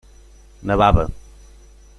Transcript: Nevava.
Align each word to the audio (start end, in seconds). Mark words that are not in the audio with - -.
Nevava. 0.71 1.05